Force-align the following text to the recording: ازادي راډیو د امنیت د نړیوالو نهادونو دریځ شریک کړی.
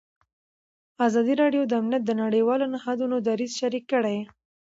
ازادي 1.07 1.33
راډیو 1.41 1.63
د 1.67 1.71
امنیت 1.81 2.03
د 2.05 2.11
نړیوالو 2.23 2.65
نهادونو 2.73 3.15
دریځ 3.27 3.51
شریک 3.61 3.83
کړی. 3.93 4.17